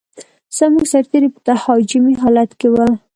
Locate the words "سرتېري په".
0.93-1.39